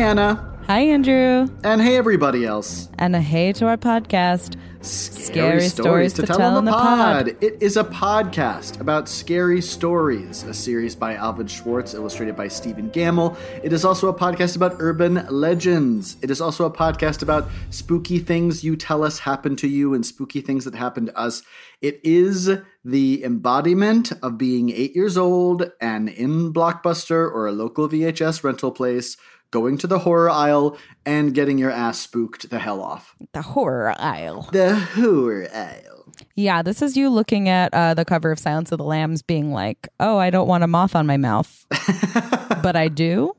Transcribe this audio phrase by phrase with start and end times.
[0.00, 0.58] Anna.
[0.66, 1.46] Hi, Andrew.
[1.62, 2.88] And hey, everybody else.
[2.98, 4.56] And a hey to our podcast.
[4.80, 7.28] Scary, stories, to, tell, on the pod.
[7.42, 12.88] It is a podcast about scary stories, a series by Alvin Schwartz, illustrated by Stephen
[12.90, 13.36] Gammell.
[13.62, 16.16] It is also a podcast about urban legends.
[16.22, 20.06] It is also a podcast about spooky things you tell us happen to you and
[20.06, 21.42] spooky things that happen to us.
[21.82, 22.50] It is
[22.82, 28.70] the embodiment of being eight years old and in Blockbuster or a local VHS rental
[28.70, 29.18] place
[29.50, 33.14] going to the horror aisle and getting your ass spooked the hell off.
[33.32, 34.48] The horror aisle.
[34.52, 36.12] The horror aisle.
[36.34, 39.52] Yeah, this is you looking at uh, the cover of Silence of the Lambs being
[39.52, 41.66] like, oh, I don't want a moth on my mouth.
[42.62, 43.34] but I do.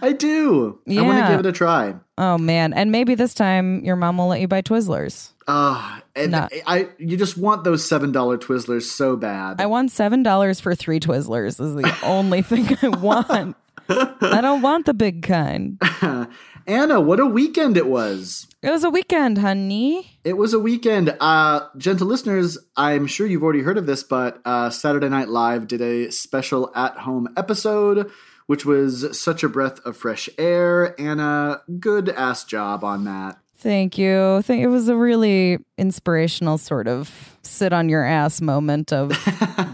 [0.00, 0.80] I do.
[0.88, 1.94] I want to give it a try.
[2.18, 2.72] Oh, man.
[2.72, 5.32] And maybe this time your mom will let you buy Twizzlers.
[5.46, 6.48] Uh, and No.
[6.66, 9.60] I you just want those seven dollar Twizzlers so bad.
[9.60, 13.56] I want $7 for three Twizzlers, is the only thing I want.
[13.88, 15.80] I don't want the big kind.
[16.66, 18.46] Anna, what a weekend it was.
[18.62, 20.18] It was a weekend, honey.
[20.22, 21.16] It was a weekend.
[21.18, 25.66] Uh, gentle listeners, I'm sure you've already heard of this, but uh, Saturday Night Live
[25.66, 28.10] did a special at home episode,
[28.46, 30.98] which was such a breath of fresh air.
[31.00, 33.38] Anna, good ass job on that.
[33.62, 34.42] Thank you.
[34.48, 39.12] It was a really inspirational sort of sit on your ass moment of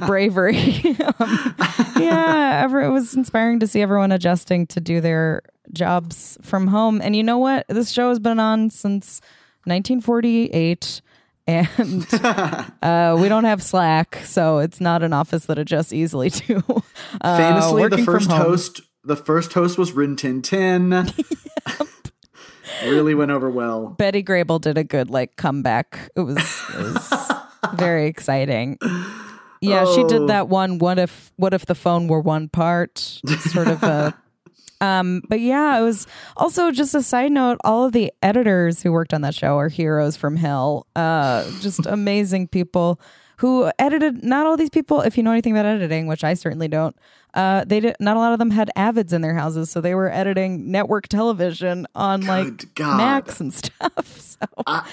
[0.06, 0.94] bravery.
[1.18, 1.54] um,
[1.96, 5.40] yeah, ever, it was inspiring to see everyone adjusting to do their
[5.72, 7.00] jobs from home.
[7.02, 7.64] And you know what?
[7.68, 9.22] This show has been on since
[9.64, 11.00] 1948.
[11.46, 12.06] And
[12.82, 16.62] uh, we don't have Slack, so it's not an office that adjusts easily to.
[17.22, 21.10] Uh, Famously, the first host, the first host was Rin Tin Tin.
[22.84, 23.88] Really went over well.
[23.88, 26.10] Betty Grable did a good like comeback.
[26.16, 27.12] It was, it was
[27.74, 28.78] very exciting.
[29.60, 30.08] Yeah, she Oh.
[30.08, 30.78] did that one.
[30.78, 31.32] What if?
[31.36, 32.98] What if the phone were one part?
[32.98, 34.14] Sort of a.
[34.80, 36.06] Um, but yeah, it was
[36.36, 37.58] also just a side note.
[37.64, 40.86] All of the editors who worked on that show are heroes from hell.
[40.94, 43.00] Uh, just amazing people
[43.38, 44.22] who edited.
[44.22, 46.94] Not all these people, if you know anything about editing, which I certainly don't.
[47.34, 47.96] Uh, they did.
[48.00, 51.08] Not a lot of them had avids in their houses, so they were editing network
[51.08, 52.96] television on like Good God.
[52.96, 54.06] Macs and stuff.
[54.06, 54.88] So I,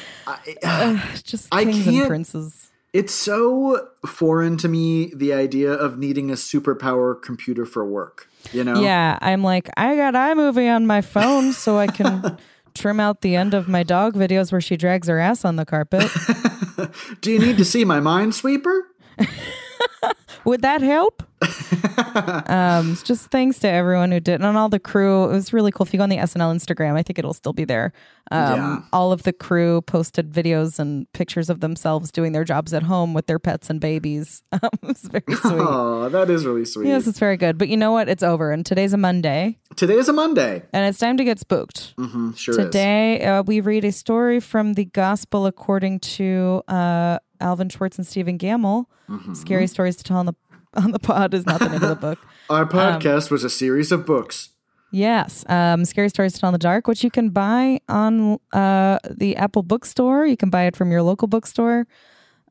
[0.63, 2.71] I, just I kings and princes.
[2.93, 8.29] It's so foreign to me the idea of needing a superpower computer for work.
[8.53, 8.79] You know?
[8.81, 12.37] Yeah, I'm like, I got iMovie on my phone so I can
[12.75, 15.65] trim out the end of my dog videos where she drags her ass on the
[15.65, 16.09] carpet.
[17.21, 18.81] Do you need to see my minesweeper?
[20.45, 21.23] Would that help?
[22.47, 25.25] um, just thanks to everyone who did, and all the crew.
[25.25, 25.85] It was really cool.
[25.85, 27.91] If you go on the SNL Instagram, I think it'll still be there.
[28.31, 28.79] Um, Yeah.
[28.93, 33.13] All of the crew posted videos and pictures of themselves doing their jobs at home
[33.13, 34.41] with their pets and babies.
[34.55, 35.59] Um, it was very sweet.
[35.59, 36.87] Oh, that is really sweet.
[36.87, 37.57] Yes, it's very good.
[37.57, 38.07] But you know what?
[38.07, 40.63] It's over, and today's a Monday, Today is a Monday.
[40.71, 41.93] and it's time to get spooked.
[41.97, 47.69] Mm-hmm, sure Today, uh, we read a story from the Gospel according to uh, Alvin
[47.69, 48.85] Schwartz and Stephen Gammell.
[49.09, 49.33] Mm-hmm.
[49.33, 50.33] Scary stories to tell on the
[50.75, 52.19] on the pod is not the name of the book.
[52.49, 54.49] Our um, podcast was a series of books.
[54.91, 58.99] Yes, um, Scary Stories to Tell in the Dark, which you can buy on uh,
[59.09, 60.25] the Apple Bookstore.
[60.25, 61.85] You can buy it from your local bookstore,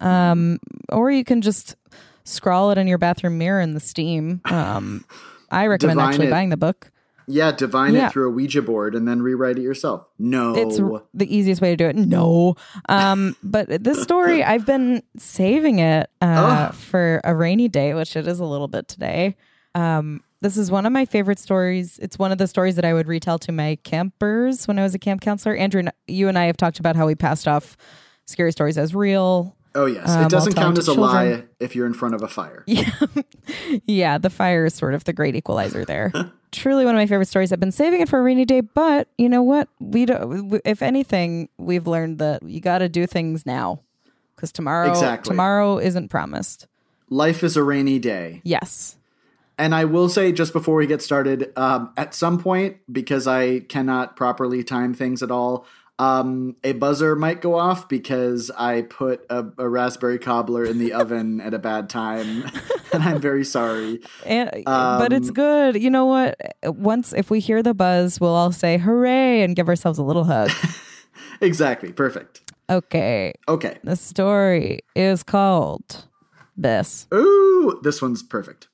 [0.00, 0.58] um,
[0.90, 1.76] or you can just
[2.24, 4.42] scrawl it in your bathroom mirror in the Steam.
[4.44, 5.06] Um,
[5.50, 6.30] I recommend Divine actually it.
[6.30, 6.90] buying the book.
[7.26, 8.06] Yeah, divine Yeah.
[8.06, 10.06] it through a Ouija board and then rewrite it yourself.
[10.18, 10.54] No.
[10.54, 10.78] It's
[11.14, 11.96] the easiest way to do it.
[11.96, 12.56] No.
[12.88, 18.26] Um, but this story, I've been saving it uh, for a rainy day, which it
[18.26, 19.36] is a little bit today.
[19.74, 21.98] Um, this is one of my favorite stories.
[22.00, 24.94] It's one of the stories that I would retell to my campers when I was
[24.94, 25.56] a camp counselor.
[25.56, 27.76] Andrew, and- you and I have talked about how we passed off
[28.26, 29.56] scary stories as real.
[29.74, 30.08] Oh, yes.
[30.10, 31.30] um, it doesn't count as a children.
[31.40, 32.64] lie if you're in front of a fire.
[33.86, 36.12] Yeah, the fire is sort of the great equalizer there.
[36.52, 37.52] Truly one of my favorite stories.
[37.52, 39.68] I've been saving it for a rainy day, but you know what?
[39.80, 40.60] We don't.
[40.64, 43.80] If anything, we've learned that you got to do things now
[44.34, 45.30] because tomorrow, Exactly.
[45.30, 46.66] tomorrow isn't promised.
[47.10, 48.40] Life is a rainy day.
[48.44, 48.96] Yes.
[49.58, 53.60] And I will say, just before we get started, um, at some point, because I
[53.60, 55.66] cannot properly time things at all,
[55.98, 60.92] um, a buzzer might go off because I put a, a raspberry cobbler in the
[60.92, 62.44] oven at a bad time.
[62.92, 64.00] and I'm very sorry.
[64.26, 65.80] And, but it's good.
[65.80, 66.36] You know what?
[66.64, 70.24] Once if we hear the buzz, we'll all say hooray and give ourselves a little
[70.24, 70.50] hug.
[71.40, 71.92] Exactly.
[71.92, 72.52] Perfect.
[72.70, 73.34] okay.
[73.48, 73.78] Okay.
[73.82, 76.06] The story is called
[76.56, 77.06] this.
[77.12, 78.68] Ooh, this one's perfect.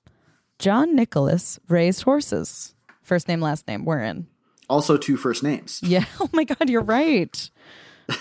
[0.59, 2.75] John Nicholas raised horses.
[3.03, 3.85] First name, last name.
[3.85, 4.27] We're in.
[4.71, 5.81] Also, two first names.
[5.83, 6.05] Yeah.
[6.21, 7.51] Oh my God, you're right.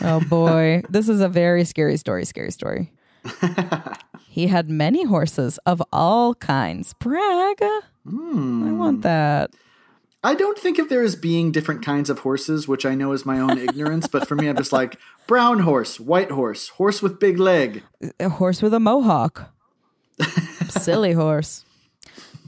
[0.01, 0.83] Oh boy.
[0.89, 2.25] this is a very scary story.
[2.25, 2.91] Scary story.
[4.27, 6.93] he had many horses of all kinds.
[6.93, 7.61] Brag.
[8.03, 8.67] Hmm.
[8.67, 9.51] I want that.
[10.23, 13.25] I don't think of there as being different kinds of horses, which I know is
[13.25, 14.97] my own ignorance, but for me, I'm just like
[15.27, 17.83] brown horse, white horse, horse with big leg.
[18.19, 19.53] A horse with a mohawk.
[20.67, 21.63] Silly horse.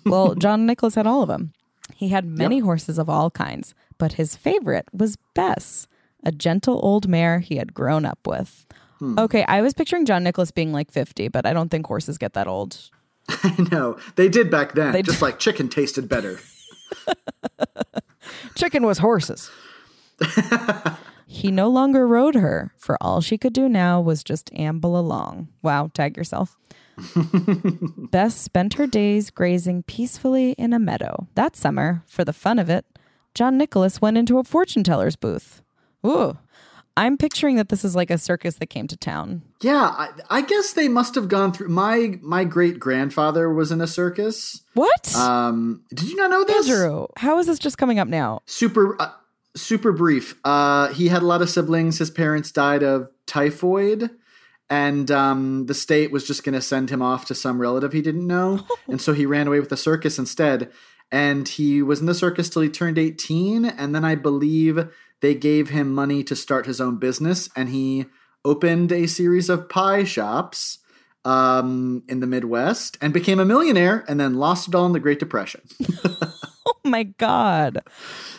[0.06, 1.54] Well, John Nicholas had all of them.
[1.96, 5.86] He had many horses of all kinds, but his favorite was Bess,
[6.26, 8.66] a gentle old mare he had grown up with.
[8.98, 9.20] Hmm.
[9.20, 12.34] Okay, I was picturing John Nicholas being like 50, but I don't think horses get
[12.34, 12.90] that old.
[13.30, 14.00] I know.
[14.16, 15.26] They did back then, They just did.
[15.26, 16.40] like chicken tasted better.
[18.56, 19.52] Chicken was horses.
[21.28, 25.48] he no longer rode her, for all she could do now was just amble along.
[25.62, 26.58] Wow, tag yourself.
[28.12, 31.28] Bess spent her days grazing peacefully in a meadow.
[31.36, 32.86] That summer, for the fun of it,
[33.34, 35.62] John Nicholas went into a fortune teller's booth.
[36.06, 36.38] Ooh.
[36.98, 39.44] I'm picturing that this is like a circus that came to town.
[39.62, 41.70] Yeah, I, I guess they must have gone through.
[41.70, 44.62] My my great grandfather was in a circus.
[44.74, 45.16] What?
[45.16, 46.70] Um, did you not know this?
[46.70, 48.42] Andrew, how is this just coming up now?
[48.46, 49.12] Super, uh,
[49.56, 50.36] super brief.
[50.44, 51.98] Uh, he had a lot of siblings.
[51.98, 54.10] His parents died of typhoid,
[54.70, 58.02] and um, the state was just going to send him off to some relative he
[58.02, 60.70] didn't know, and so he ran away with the circus instead.
[61.12, 64.88] And he was in the circus till he turned eighteen, and then I believe
[65.22, 68.06] they gave him money to start his own business, and he
[68.46, 70.80] opened a series of pie shops
[71.26, 75.00] um, in the Midwest and became a millionaire, and then lost it all in the
[75.00, 75.62] Great Depression.
[76.64, 77.82] Oh my God.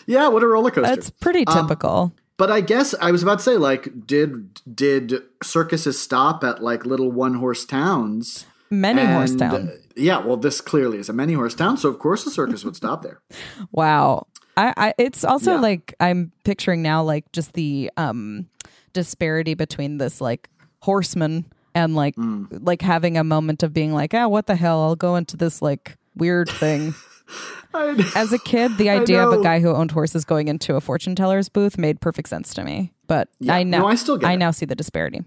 [0.07, 0.95] yeah, what a roller coaster!
[0.95, 2.13] That's pretty typical.
[2.37, 6.85] But I guess I was about to say, like, did did circuses stop at like
[6.87, 8.47] little one horse towns?
[8.71, 9.55] Many horse And, town.
[9.69, 12.65] uh, yeah, well, this clearly is a many horse town, so of course the circus
[12.65, 13.21] would stop there.
[13.73, 14.27] Wow.
[14.57, 15.61] I, I it's also Yeah.
[15.61, 18.49] like I'm picturing now like just the um
[18.93, 20.51] disparity between this like
[20.81, 22.59] horseman and like Mm.
[22.63, 24.83] like having a moment of being like, ah, what the hell?
[24.83, 26.95] I'll go into this like weird thing.
[28.15, 31.15] As a kid, the idea of a guy who owned horses going into a fortune
[31.17, 32.93] teller's booth made perfect sense to me.
[33.07, 33.55] But Yeah.
[33.55, 34.37] I now No, I still get I it.
[34.37, 35.23] now see the disparity.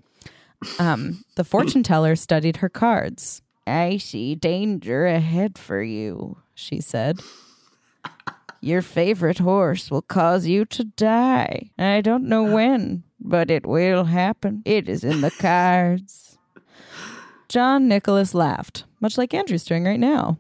[0.80, 3.42] Um, the fortune teller studied her cards.
[3.68, 7.20] I see danger ahead for you, she said.
[8.62, 11.72] Your favorite horse will cause you to die.
[11.78, 14.64] I don't know when, but it will happen.
[14.66, 16.38] It is in the cards.
[17.48, 20.40] John Nicholas laughed, much like Andrew's doing right now.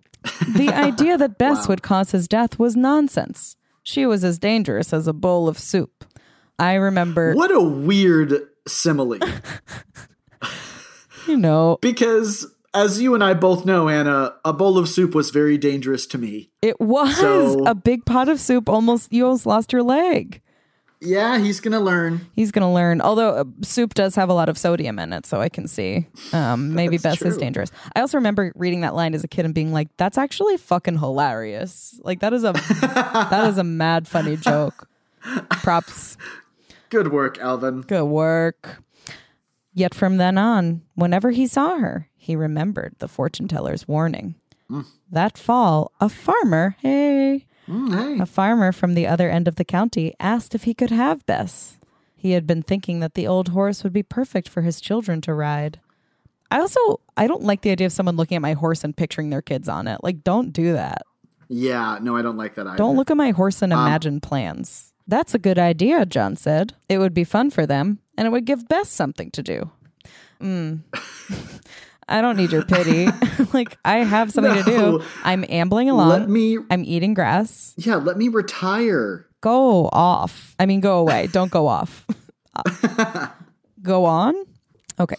[0.56, 3.56] The idea that Bess would cause his death was nonsense.
[3.84, 6.06] She was as dangerous as a bowl of soup.
[6.58, 8.34] I remember, What a weird
[8.68, 9.20] simile.
[11.28, 15.30] you know, because as you and I both know, Anna, a bowl of soup was
[15.32, 16.52] very dangerous to me.
[16.62, 18.70] it was So- a big pot of soup.
[18.70, 20.42] Almost, you almost lost your leg.
[21.02, 22.22] Yeah, he's gonna learn.
[22.34, 23.02] He's going to learn.
[23.02, 26.08] Although uh, soup does have a lot of sodium in it, so I can see
[26.34, 27.70] um, maybe Bess That's is dangerous.
[27.96, 30.98] I also remember reading that line as a kid and being like, "That's actually fucking
[30.98, 32.00] hilarious.
[32.04, 34.88] Like that is a that is a mad funny joke."
[35.62, 36.18] Props.
[36.90, 37.82] Good work, Alvin.
[37.82, 38.82] Good work.
[39.74, 44.36] Yet from then on, whenever he saw her, he remembered the fortune teller's warning.
[45.12, 48.20] That fall, a farmer, hey, Mm, hey.
[48.22, 51.78] a farmer from the other end of the county asked if he could have Bess.
[52.16, 55.34] He had been thinking that the old horse would be perfect for his children to
[55.34, 55.80] ride.
[56.52, 59.30] I also I don't like the idea of someone looking at my horse and picturing
[59.30, 60.00] their kids on it.
[60.04, 61.04] Like don't do that.
[61.48, 62.78] Yeah, no, I don't like that either.
[62.78, 64.94] Don't look at my horse and imagine plans.
[65.08, 66.74] That's a good idea, John said.
[66.90, 69.70] It would be fun for them, and it would give Bess something to do.
[70.42, 70.82] Mm.
[72.08, 73.08] I don't need your pity.
[73.54, 75.04] like, I have something to do.
[75.24, 76.10] I'm ambling along.
[76.10, 77.74] Let me, I'm eating grass.
[77.78, 79.28] yeah, let me retire.
[79.42, 80.56] Go off.
[80.60, 81.28] I mean, go away.
[81.32, 82.06] Don't go off.
[83.82, 84.36] go on?
[85.00, 85.16] Okay.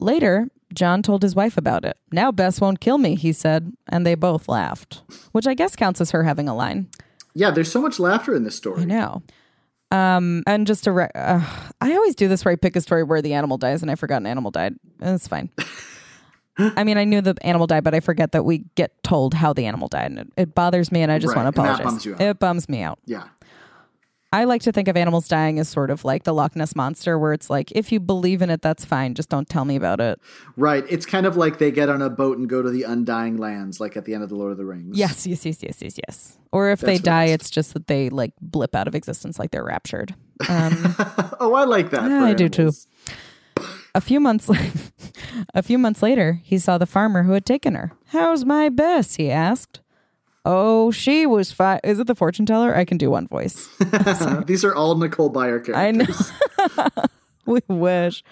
[0.00, 1.96] Later, John told his wife about it.
[2.12, 6.00] Now Bess won't kill me, he said, and they both laughed, which I guess counts
[6.00, 6.88] as her having a line.
[7.34, 8.82] Yeah, there's so much laughter in this story.
[8.82, 9.22] I know.
[9.90, 11.40] Um, and just to, re- uh,
[11.80, 13.94] I always do this where I pick a story where the animal dies, and I
[13.94, 14.74] forgot an animal died.
[15.00, 15.50] It's fine.
[16.58, 19.52] I mean, I knew the animal died, but I forget that we get told how
[19.52, 21.66] the animal died, and it, it bothers me, and I just Right, want to that
[21.66, 21.84] apologize.
[21.86, 22.20] bums you out.
[22.20, 22.98] It bums me out.
[23.06, 23.24] Yeah.
[24.32, 27.18] I like to think of animals dying as sort of like the Loch Ness monster,
[27.18, 29.14] where it's like, if you believe in it, that's fine.
[29.14, 30.20] Just don't tell me about it.
[30.56, 30.84] Right.
[30.90, 33.80] It's kind of like they get on a boat and go to the undying lands,
[33.80, 34.98] like at the end of The Lord of the Rings.
[34.98, 36.38] Yes, yes, yes, yes, yes, yes.
[36.52, 39.64] Or if they die, it's just that they like blip out of existence, like they're
[39.64, 40.14] raptured.
[40.48, 40.94] Um,
[41.40, 42.08] Oh, I like that.
[42.08, 42.70] Yeah, I do too.
[43.94, 44.48] a few months,
[45.54, 47.92] a few months later, he saw the farmer who had taken her.
[48.08, 49.80] "How's my Bess?" he asked.
[50.50, 51.78] Oh, she was fine.
[51.84, 52.74] Is it the fortune teller?
[52.74, 53.68] I can do one voice.
[54.46, 55.76] These are all Nicole Byer characters.
[55.76, 57.04] I know.
[57.46, 58.24] we wish.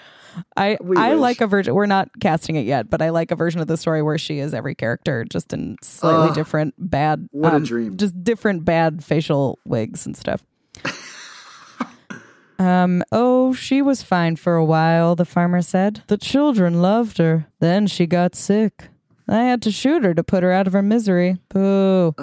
[0.57, 1.21] I We I wish.
[1.21, 1.75] like a version.
[1.75, 4.39] We're not casting it yet, but I like a version of the story where she
[4.39, 7.29] is every character, just in slightly Ugh, different bad.
[7.33, 7.99] what a um, dream.
[7.99, 10.43] Just different bad facial wigs and stuff.
[12.59, 13.03] um.
[13.13, 15.17] Oh, she was fine for a while.
[15.17, 17.47] The farmer said the children loved her.
[17.61, 18.89] Then she got sick.
[19.29, 21.39] I had to shoot her to put her out of her misery.
[21.49, 22.15] Boo.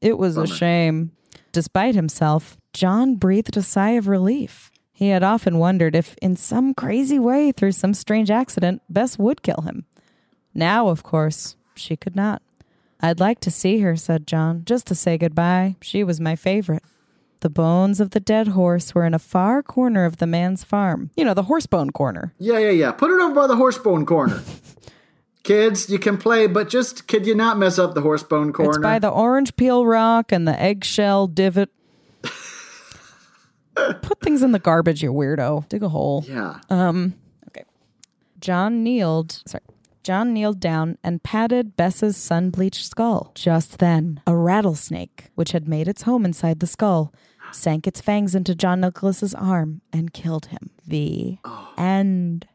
[0.00, 1.12] It was a shame.
[1.52, 4.70] Despite himself, John breathed a sigh of relief.
[4.92, 9.42] He had often wondered if, in some crazy way, through some strange accident, Bess would
[9.42, 9.84] kill him.
[10.54, 12.42] Now, of course, she could not.
[13.00, 15.76] I'd like to see her, said John, just to say goodbye.
[15.82, 16.82] She was my favorite.
[17.40, 21.10] The bones of the dead horse were in a far corner of the man's farm.
[21.16, 22.34] You know, the horse bone corner.
[22.38, 22.90] Yeah, yeah, yeah.
[22.90, 24.42] Put it over by the horsebone corner.
[25.48, 28.72] Kids, you can play, but just could you not mess up the horsebone corner?
[28.72, 31.70] It's by the orange peel rock and the eggshell divot.
[34.02, 35.66] Put things in the garbage, you weirdo.
[35.70, 36.22] Dig a hole.
[36.28, 36.60] yeah.
[36.68, 37.14] Um.
[37.48, 37.64] Okay.
[38.40, 39.64] John kneeled, sorry.
[40.02, 43.32] John kneeled down and patted Bess's sun bleached skull.
[43.34, 47.10] Just then, a rattlesnake, which had made its home inside the skull,
[47.52, 50.68] sank its fangs into John Nicholas's arm and killed him.
[50.86, 51.38] The
[51.78, 52.46] end.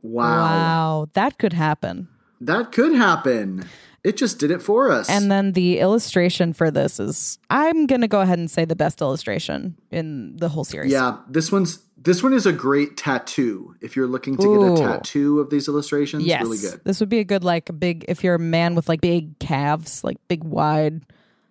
[0.00, 0.40] wow.
[0.40, 2.08] Wow, that could happen.
[2.40, 3.64] That could happen.
[4.02, 5.08] It just did it for us.
[5.08, 8.76] And then the illustration for this is I'm going to go ahead and say the
[8.76, 10.92] best illustration in the whole series.
[10.92, 13.74] yeah, this one's this one is a great tattoo.
[13.80, 14.76] If you're looking to Ooh.
[14.76, 16.42] get a tattoo of these illustrations, Yes.
[16.42, 16.82] really good.
[16.84, 20.04] This would be a good like big if you're a man with like big calves,
[20.04, 21.00] like big wide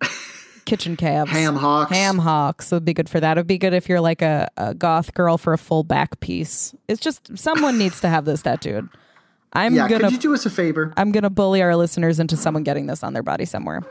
[0.64, 1.32] kitchen calves.
[1.32, 1.90] Ham hocks.
[1.90, 3.36] Ham hocks would be good for that.
[3.36, 6.20] It would be good if you're like a, a goth girl for a full back
[6.20, 6.72] piece.
[6.86, 8.88] It's just someone needs to have this tattooed.
[9.54, 10.92] I'm Yeah, gonna could you do us a favor?
[10.96, 13.82] I'm gonna bully our listeners into someone getting this on their body somewhere.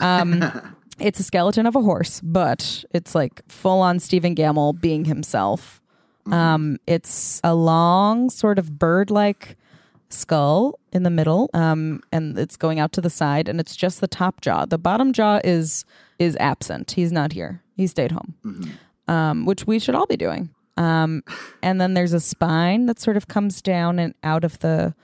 [0.00, 0.44] Um,
[0.98, 5.80] it's a skeleton of a horse, but it's like full on Stephen Gammell being himself.
[6.30, 9.56] Um, it's a long, sort of bird like
[10.10, 14.02] skull in the middle, um, and it's going out to the side, and it's just
[14.02, 14.66] the top jaw.
[14.66, 15.86] The bottom jaw is
[16.18, 16.90] is absent.
[16.92, 17.62] He's not here.
[17.76, 18.34] He stayed home,
[19.06, 20.50] um, which we should all be doing.
[20.78, 21.22] Um,
[21.62, 24.94] and then there's a spine that sort of comes down and out of the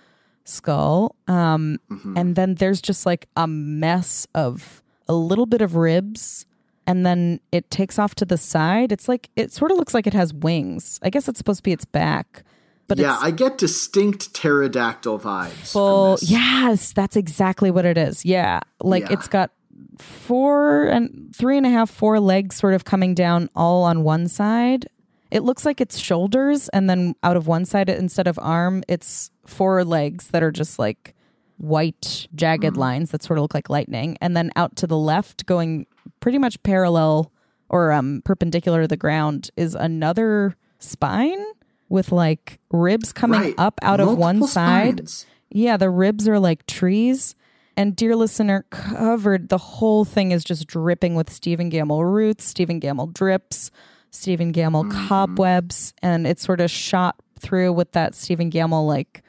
[0.44, 1.16] skull.
[1.28, 1.78] Um,
[2.16, 6.46] And then there's just like a mess of a little bit of ribs.
[6.86, 8.92] And then it takes off to the side.
[8.92, 11.00] It's like, it sort of looks like it has wings.
[11.02, 12.44] I guess it's supposed to be its back.
[12.86, 15.72] But yeah, I get distinct pterodactyl vibes.
[15.72, 16.18] full.
[16.20, 18.24] Yes, that's exactly what it is.
[18.26, 18.60] Yeah.
[18.82, 19.14] Like Yeah.
[19.14, 19.50] it's got
[19.98, 24.28] four and three and a half, four legs sort of coming down all on one
[24.28, 24.86] side.
[25.34, 29.30] It looks like it's shoulders, and then out of one side, instead of arm, it's
[29.44, 31.14] four legs that are just like
[31.58, 34.16] white, jagged lines that sort of look like lightning.
[34.20, 35.86] And then out to the left, going
[36.20, 37.32] pretty much parallel
[37.68, 41.42] or um, perpendicular to the ground, is another spine
[41.88, 43.54] with like ribs coming Right.
[43.58, 45.08] up out of one side.
[45.08, 45.26] spines.
[45.50, 47.34] Yeah, the ribs are like trees.
[47.76, 52.80] And dear listener, covered the whole thing is just dripping with Stephen Gammell roots, Stephen
[52.80, 53.72] Gammell drips,
[54.14, 59.22] Stephen Gammell cobwebs, and it's sort of shot through with that Stephen Gammell like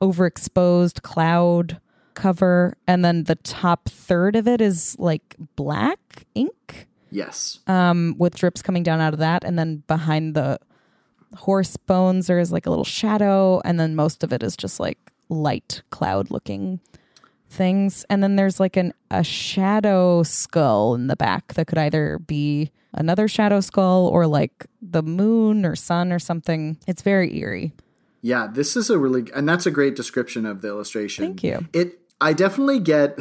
[0.00, 1.80] overexposed cloud
[2.14, 2.76] cover.
[2.86, 7.58] And then the top third of it is like black ink Yes.
[7.66, 9.44] um, with drips coming down out of that.
[9.44, 10.58] And then behind the
[11.36, 13.60] horse bones, there is like a little shadow.
[13.64, 16.80] And then most of it is just like light cloud looking
[17.50, 18.04] things.
[18.08, 22.70] And then there's like an a shadow skull in the back that could either be
[22.94, 26.78] another shadow skull or like the moon or sun or something.
[26.86, 27.72] It's very eerie.
[28.22, 31.24] Yeah, this is a really and that's a great description of the illustration.
[31.24, 31.66] Thank you.
[31.72, 33.18] It I definitely get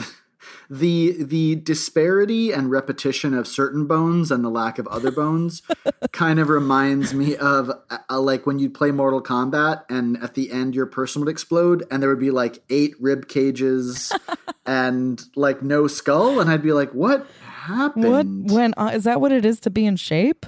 [0.69, 5.61] the the disparity and repetition of certain bones and the lack of other bones
[6.11, 10.51] kind of reminds me of uh, like when you'd play Mortal Kombat and at the
[10.51, 14.11] end your person would explode and there would be like eight rib cages
[14.65, 17.25] and like no skull and I'd be like what
[17.69, 18.49] happened?
[18.49, 20.45] What when uh, is that what it is to be in shape?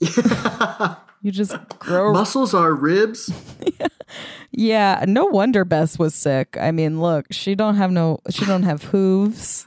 [1.26, 3.30] you just grow Muscles are ribs.
[4.52, 6.56] Yeah, no wonder Bess was sick.
[6.58, 9.66] I mean, look, she don't have no she don't have hooves.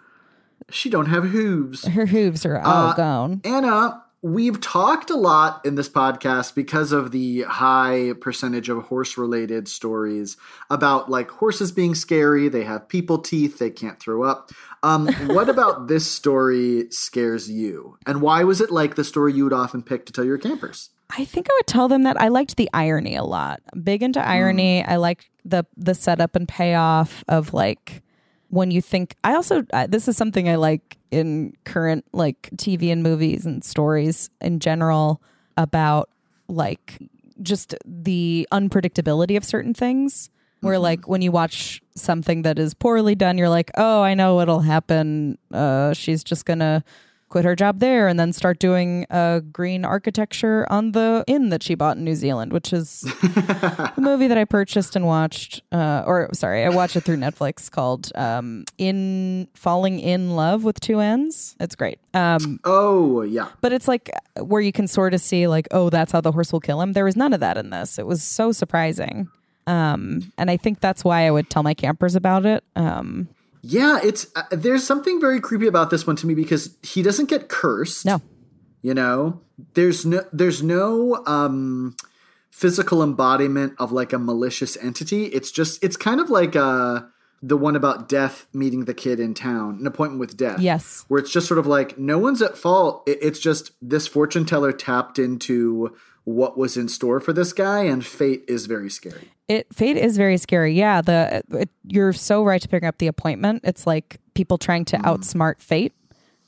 [0.72, 1.86] She don't have hooves.
[1.86, 3.42] Her hooves are all gone.
[3.44, 9.18] Anna, we've talked a lot in this podcast because of the high percentage of horse
[9.18, 10.38] related stories
[10.70, 14.52] about like horses being scary, they have people teeth, they can't throw up.
[14.82, 17.98] Um, what about this story scares you?
[18.08, 20.90] And why was it like the story you would often pick to tell your campers?
[21.10, 23.62] I think I would tell them that I liked the irony a lot.
[23.84, 24.84] Big into irony.
[24.84, 28.04] I like the the setup and payoff of like
[28.50, 29.16] when you think.
[29.24, 33.64] I also uh, this is something I like in current like TV and movies and
[33.64, 35.22] stories in general
[35.58, 36.10] about
[36.48, 37.00] like
[37.42, 40.30] just the unpredictability of certain things.
[40.62, 44.36] Where like when you watch something that is poorly done, you're like, oh, I know
[44.36, 45.38] what'll happen.
[45.54, 46.84] Uh, she's just gonna
[47.30, 51.62] quit her job there and then start doing uh, green architecture on the inn that
[51.64, 55.62] she bought in New Zealand, which is a movie that I purchased and watched.
[55.72, 60.80] Uh, or sorry, I watched it through Netflix called um, "In Falling in Love with
[60.80, 62.00] Two Ends." It's great.
[62.14, 63.50] Um, Oh, yeah.
[63.62, 64.10] but it's like
[64.40, 66.94] where you can sort of see like, oh, that's how the horse will kill him.
[66.94, 68.00] There was none of that in this.
[68.00, 69.30] It was so surprising.
[69.68, 72.64] Um, and I think that's why I would tell my campers about it.
[72.76, 73.28] Um,
[73.62, 77.30] Yeah, it's uh, there's something very creepy about this one to me because he doesn't
[77.30, 78.06] get cursed.
[78.06, 78.22] no,
[78.82, 79.42] You know,
[79.74, 81.96] there's no there's no um
[82.52, 85.26] physical embodiment of like a malicious entity.
[85.26, 87.02] It's just it's kind of like uh
[87.42, 90.60] the one about death meeting the kid in town, an appointment with death.
[90.60, 91.06] Yes.
[91.08, 93.04] Where it's just sort of like no one's at fault.
[93.08, 95.96] It, it's just this fortune teller tapped into
[96.30, 99.32] what was in store for this guy, and fate is very scary.
[99.48, 100.74] It fate is very scary.
[100.74, 103.62] Yeah, the it, you're so right to pick up the appointment.
[103.64, 105.94] It's like people trying to outsmart fate.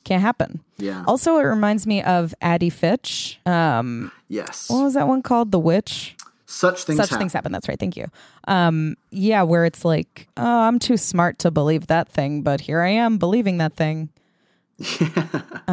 [0.04, 0.60] Can't happen.
[0.78, 1.04] Yeah.
[1.06, 3.38] Also, it reminds me of Addie Fitch.
[3.46, 4.68] Um, Yes.
[4.68, 5.52] what was that one called?
[5.52, 6.16] The Witch.
[6.46, 7.18] Such things Such happen.
[7.20, 7.50] things happen.
[7.52, 7.78] That's right.
[7.78, 8.06] Thank you.
[8.46, 12.82] Um, yeah, where it's like, oh, I'm too smart to believe that thing, but here
[12.82, 14.10] I am believing that thing.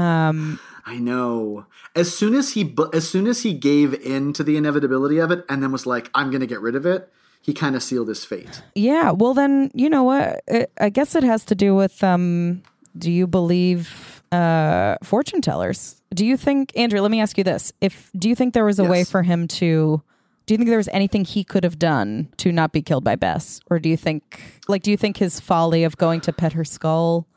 [0.85, 1.65] I know.
[1.95, 5.45] As soon as he as soon as he gave in to the inevitability of it
[5.47, 8.07] and then was like I'm going to get rid of it, he kind of sealed
[8.07, 8.61] his fate.
[8.75, 9.11] Yeah.
[9.11, 10.41] Well, then you know what?
[10.47, 12.03] It, I guess it has to do with.
[12.03, 12.63] Um,
[12.97, 16.01] do you believe uh, fortune tellers?
[16.13, 17.01] Do you think, Andrew?
[17.01, 19.47] Let me ask you this: If do you think there was a way for him
[19.47, 20.01] to?
[20.45, 23.15] Do you think there was anything he could have done to not be killed by
[23.15, 26.53] Bess, or do you think, like, do you think his folly of going to pet
[26.53, 27.27] her skull?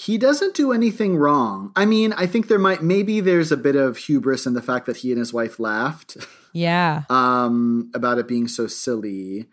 [0.00, 1.72] He doesn't do anything wrong.
[1.74, 4.86] I mean, I think there might maybe there's a bit of hubris in the fact
[4.86, 6.16] that he and his wife laughed
[6.52, 7.02] Yeah.
[7.10, 9.46] um, about it being so silly.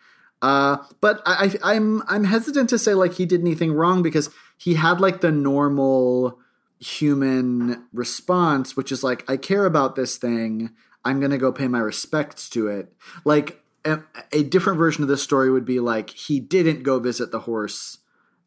[0.44, 4.30] Uh, but I, I, I'm I'm hesitant to say like he did anything wrong because
[4.56, 6.40] he had like the normal
[6.80, 10.70] human response, which is like I care about this thing.
[11.04, 12.94] I'm gonna go pay my respects to it.
[13.24, 17.32] Like a, a different version of this story would be like he didn't go visit
[17.32, 17.98] the horse,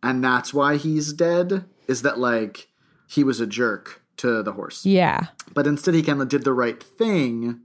[0.02, 1.64] and that's why he's dead.
[1.86, 2.68] Is that like
[3.08, 4.84] he was a jerk to the horse?
[4.84, 5.28] Yeah.
[5.54, 7.60] But instead, he kind of did the right thing.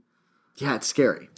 [0.56, 1.28] Yeah, it's scary.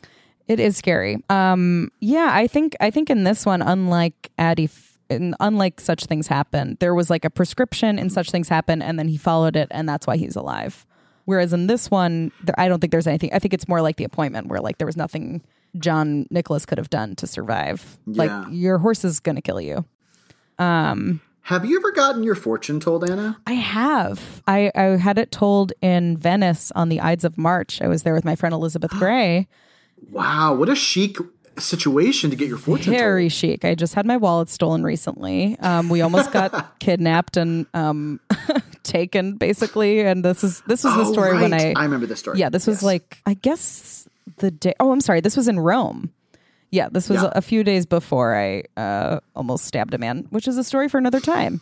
[0.48, 1.22] It is scary.
[1.28, 4.70] Um, yeah, I think I think in this one, unlike Addie,
[5.10, 9.08] unlike such things happen, there was like a prescription and such things happen, and then
[9.08, 10.86] he followed it, and that's why he's alive.
[11.24, 13.30] Whereas in this one, there, I don't think there's anything.
[13.32, 15.42] I think it's more like the appointment, where like there was nothing
[15.78, 17.98] John Nicholas could have done to survive.
[18.06, 18.24] Yeah.
[18.24, 19.84] Like your horse is gonna kill you.
[20.58, 23.38] Have you ever gotten your fortune told, Anna?
[23.46, 24.42] I have.
[24.48, 27.80] I, I had it told in Venice on the Ides of March.
[27.80, 29.46] I was there with my friend Elizabeth Gray.
[30.10, 31.18] Wow, what a chic
[31.58, 33.32] situation to get your fortune Very told.
[33.32, 33.64] chic.
[33.64, 35.56] I just had my wallet stolen recently.
[35.60, 38.20] Um, we almost got kidnapped and um,
[38.82, 40.00] taken, basically.
[40.00, 41.72] And this is this was the Oh, story when I.
[41.76, 42.38] I remember the story.
[42.38, 42.82] Yeah, this was Yes.
[42.82, 44.06] like I guess
[44.38, 44.74] the day.
[44.80, 45.20] Oh, I'm sorry.
[45.20, 46.12] This was in Rome.
[46.76, 47.30] Yeah, this was Yeah.
[47.34, 50.98] a few days before I uh, almost stabbed a man, which is a story for
[50.98, 51.60] another time.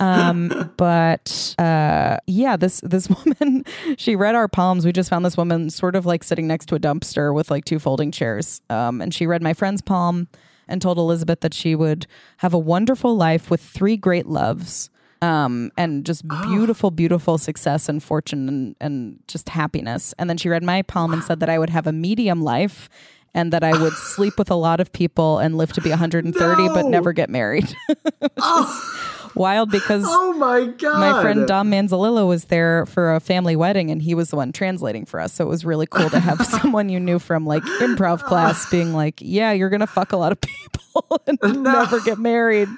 [0.00, 3.64] Um, but uh, yeah, this this woman,
[3.96, 4.84] she read our palms.
[4.84, 7.64] We just found this woman sort of like sitting next to a dumpster with like
[7.64, 10.28] two folding chairs, um, and she read my friend's palm.
[10.68, 12.06] and told Elizabeth that she would
[12.44, 14.88] have a wonderful life with three great loves.
[15.22, 20.14] Um, and just beautiful, beautiful success and fortune and, and just happiness.
[20.18, 22.88] And then she read my palm and said that I would have a medium life
[23.34, 26.68] and that I would sleep with a lot of people and live to be 130
[26.68, 27.74] but never get married.
[28.38, 28.96] oh.
[29.36, 30.98] Wild because Oh my god!
[30.98, 34.50] my friend Dom Manzalillo was there for a family wedding and he was the one
[34.50, 35.32] translating for us.
[35.32, 38.92] So it was really cool to have someone you knew from like improv class being
[38.92, 42.68] like, yeah, you're going to fuck a lot of people and never get married.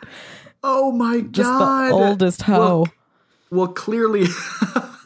[0.63, 1.89] Oh my Just god!
[1.89, 2.59] the oldest hoe.
[2.59, 2.87] Well,
[3.51, 4.27] well clearly,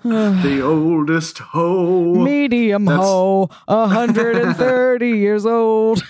[0.43, 2.15] the oldest hoe.
[2.15, 6.03] Medium That's- hoe, 130 years old.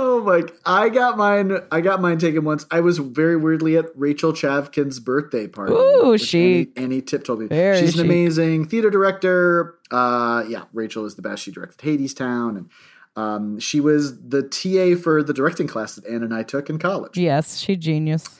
[0.00, 0.42] Oh my!
[0.64, 1.58] I got mine.
[1.72, 2.64] I got mine taken once.
[2.70, 5.72] I was very weirdly at Rachel Chavkin's birthday party.
[5.72, 6.70] Ooh, chic.
[6.76, 8.04] Annie, Annie Tip told me Very she's an chic.
[8.04, 9.74] amazing theater director.
[9.90, 11.42] Uh, yeah, Rachel is the best.
[11.42, 12.70] She directed Hadestown, and
[13.16, 16.78] um, she was the TA for the directing class that Anne and I took in
[16.78, 17.16] college.
[17.18, 18.38] yes, she genius.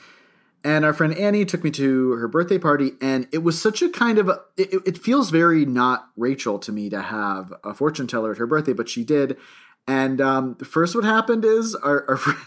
[0.65, 3.89] And our friend Annie took me to her birthday party, and it was such a
[3.89, 8.33] kind of it, it feels very not Rachel to me to have a fortune teller
[8.33, 9.37] at her birthday, but she did.
[9.87, 12.39] And um, first, what happened is our our friend,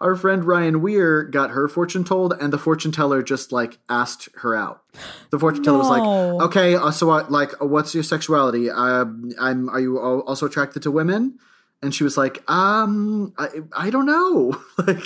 [0.00, 4.28] our friend Ryan Weir got her fortune told, and the fortune teller just like asked
[4.36, 4.82] her out.
[5.30, 6.02] The fortune teller was like,
[6.48, 8.70] "Okay, uh, so what, like, uh, what's your sexuality?
[8.70, 9.04] Uh,
[9.40, 11.38] I'm are you also attracted to women?"
[11.80, 14.60] And she was like, um, I, I don't know.
[14.78, 15.04] like,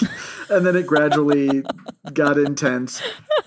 [0.48, 1.64] and then it gradually
[2.14, 3.02] got intense.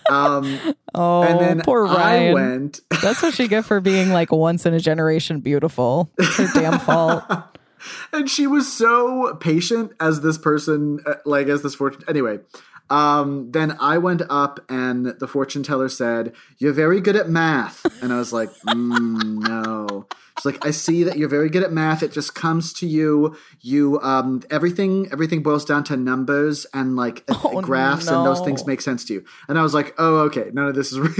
[0.10, 0.60] Um,
[0.98, 2.34] Oh, and then poor I Ryan.
[2.34, 6.10] went, That's what she get for being like once in a generation beautiful.
[6.18, 7.24] It's her damn fault.
[8.14, 12.04] and she was so patient as this person, uh, like as this fortune.
[12.08, 12.40] Anyway,
[12.90, 17.86] um, then I went up and the fortune teller said, "You're very good at math,"
[18.04, 21.72] and I was like, mm, "No." She's like, "I see that you're very good at
[21.72, 22.04] math.
[22.04, 23.36] It just comes to you.
[23.62, 28.66] You, um, everything, everything boils down to numbers and like Oh, graphs, and those things
[28.68, 30.50] make sense to you." And I was like, "Oh, okay.
[30.54, 31.14] None of this is real."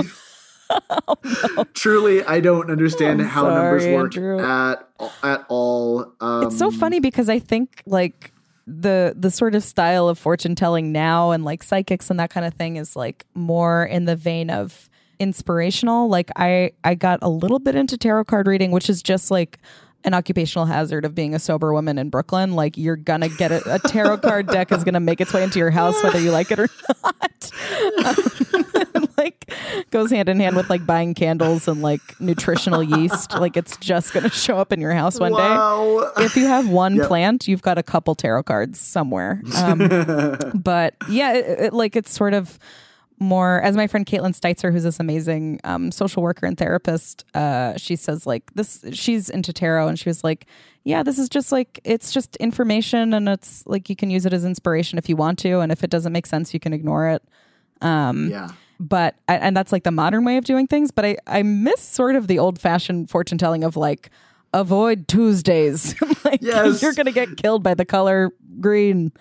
[1.74, 4.40] Truly, I don't understand I'm how numbers work Andrew.
[4.40, 4.88] at
[5.24, 6.14] at all.
[6.20, 8.32] Um, It's so funny because I think like
[8.68, 12.46] the the sort of style of fortune telling now and like psychics and that kind
[12.46, 16.10] of thing is like more in the vein of inspirational.
[16.10, 19.60] Like I I got a little bit into tarot card reading, which is just like
[20.06, 22.54] an occupational hazard of being a sober woman in Brooklyn.
[22.54, 25.60] Like you're gonna get a, a tarot card deck is gonna make its way into
[25.60, 26.70] your house whether you like it or
[27.04, 27.52] not.
[28.06, 29.52] Um, like
[29.92, 33.34] goes hand in hand with like buying candles and like nutritional yeast.
[33.34, 37.00] Like it's just gonna show up in your house one day if you have one
[37.06, 39.42] plant, you've got a couple tarot cards somewhere.
[39.58, 39.78] Um,
[40.56, 42.60] but yeah, it, it, like it's sort of
[43.20, 47.78] more as my friend Caitlin Steitzer, who's this amazing um, social worker and therapist, uh,
[47.78, 48.84] she says like this.
[48.92, 50.46] She's into tarot, and she was like,
[50.84, 54.34] "Yeah, this is just like it's just information, and it's like you can use it
[54.34, 57.08] as inspiration if you want to, and if it doesn't make sense, you can ignore
[57.10, 57.24] it."
[57.82, 58.50] Um, yeah.
[58.80, 62.16] but and that's like the modern way of doing things but i i miss sort
[62.16, 64.10] of the old fashioned fortune telling of like
[64.54, 66.82] avoid tuesdays like Yes.
[66.82, 69.12] you're gonna get killed by the color green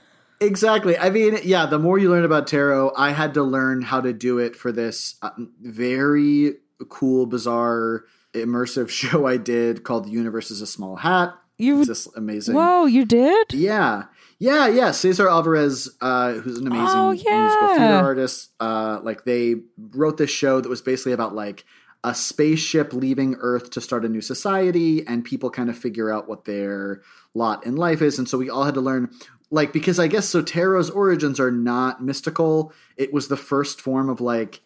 [0.45, 0.97] Exactly.
[0.97, 4.13] I mean, yeah, the more you learn about tarot, I had to learn how to
[4.13, 5.31] do it for this uh,
[5.61, 6.55] very
[6.89, 11.35] cool, bizarre, immersive show I did called The Universe is a Small Hat.
[11.59, 12.55] you It's just amazing.
[12.55, 14.05] whoa you did Yeah.
[14.41, 14.91] Yeah, yeah.
[14.91, 20.31] Cesar Alvarez, uh, who's an amazing Oh, musical theater artist, uh, like they wrote this
[20.31, 21.65] show that was basically about like
[22.03, 26.29] a spaceship leaving Earth to start a new society, and people kind of figure out
[26.29, 27.01] what their
[27.33, 28.19] lot in life is.
[28.19, 29.11] And so we all had to learn,
[29.51, 32.73] like, because I guess so Tarot's origins are not mystical.
[32.97, 34.61] It was the first form of like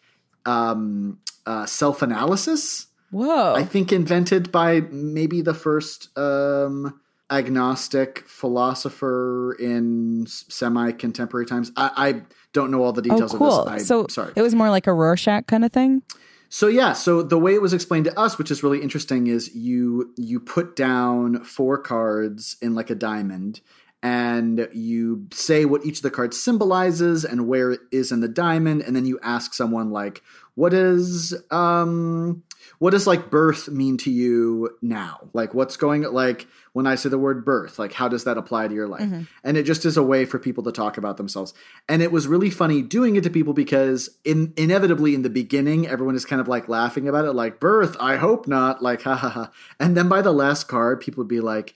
[0.45, 2.87] um, uh, self analysis.
[3.11, 11.71] whoa I think invented by maybe the first um, agnostic philosopher in semi contemporary times.
[11.75, 12.21] I, I
[12.53, 13.83] don't know all the details oh details cool of this.
[13.83, 14.33] I, so sorry.
[14.35, 16.01] it was more like a rorschach kind of thing
[16.51, 19.55] So yeah, so the way it was explained to us, which is really interesting, is
[19.55, 23.61] you you put down four cards in like a diamond,
[24.01, 28.29] and you say what each of the cards symbolizes and where it is in the
[28.29, 30.23] diamond, and then you ask someone like,
[30.55, 32.43] "What is um,
[32.79, 35.29] what does like birth mean to you now?
[35.33, 37.77] Like, what's going like when I say the word birth?
[37.77, 39.01] Like, how does that apply to your life?"
[39.43, 41.53] And it just is a way for people to talk about themselves.
[41.89, 45.87] And it was really funny doing it to people because in inevitably in the beginning,
[45.87, 47.97] everyone is kind of like laughing about it, like birth.
[47.99, 48.81] I hope not.
[48.81, 49.51] Like, ha ha ha.
[49.77, 51.75] And then by the last card, people would be like.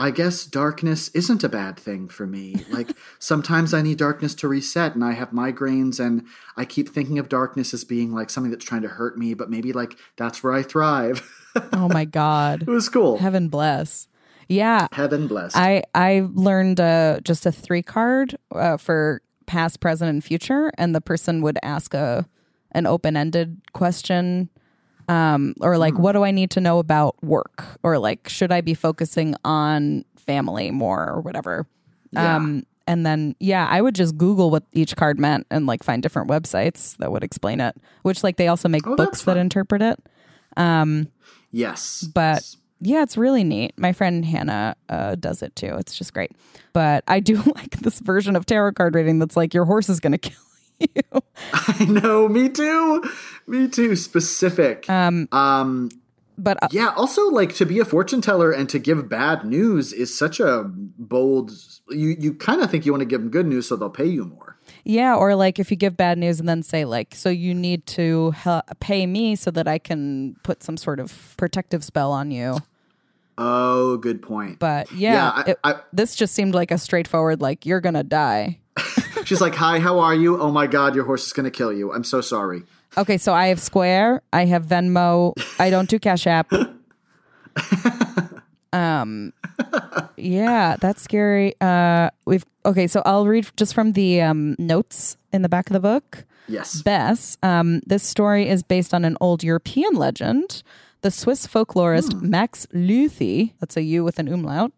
[0.00, 2.64] I guess darkness isn't a bad thing for me.
[2.70, 6.24] Like sometimes I need darkness to reset and I have migraines and
[6.56, 9.50] I keep thinking of darkness as being like something that's trying to hurt me, but
[9.50, 11.28] maybe like that's where I thrive.
[11.72, 13.18] oh my god it was cool.
[13.18, 14.08] heaven bless
[14.48, 14.88] Yeah.
[14.92, 15.54] Heaven bless.
[15.54, 20.94] I I learned uh, just a three card uh, for past, present, and future, and
[20.94, 22.26] the person would ask a
[22.72, 24.48] an open ended question,
[25.10, 26.02] um, or like, Hmm.
[26.02, 30.04] what do I need to know about work, or like, should I be focusing on
[30.16, 31.66] family more, or whatever.
[32.12, 32.36] Yeah.
[32.36, 36.02] Um, and then yeah, I would just Google what each card meant and like find
[36.02, 37.76] different websites that would explain it.
[38.02, 39.98] Which like they also make Oh, books that interpret it.
[40.56, 41.08] Um,
[41.52, 42.02] yes.
[42.14, 42.42] but
[42.80, 43.74] yeah, it's really neat.
[43.76, 45.76] My friend Hannah uh, does it too.
[45.78, 46.32] It's just great.
[46.72, 50.00] But I do like this version of tarot card reading that's like your horse is
[50.00, 50.38] going to kill
[50.80, 51.02] you.
[51.52, 53.02] I know, me too.
[53.46, 53.96] Me too.
[53.96, 54.88] Specific.
[54.88, 55.90] Um, Um
[56.42, 59.92] but uh, yeah, also like to be a fortune teller and to give bad news
[59.92, 61.50] is such a bold
[61.90, 64.06] you you kind of think you want to give them good news so they'll pay
[64.06, 64.56] you more.
[64.84, 67.84] yeah, or like if you give bad news and then say like, so you need
[67.88, 68.32] to
[68.80, 72.56] pay me so that I can put some sort of protective spell on you.
[73.36, 74.58] Oh, good point.
[74.58, 78.04] But yeah, Yeah, I- it- I- this just seemed like a straightforward like you're gonna
[78.04, 78.59] die.
[79.24, 80.40] She's like, "Hi, how are you?
[80.40, 81.92] Oh my god, your horse is going to kill you.
[81.92, 82.62] I'm so sorry."
[82.98, 86.52] Okay, so I have Square, I have Venmo, I don't do Cash App.
[88.72, 89.32] um
[90.16, 91.54] yeah, that's scary.
[91.60, 95.74] Uh we've okay, so I'll read just from the um notes in the back of
[95.74, 96.24] the book.
[96.48, 96.82] Yes.
[96.82, 100.64] Bess, um, this story is based on an old European legend.
[101.02, 104.72] The Swiss folklorist Max Lüthi, that's a U with an umlaut,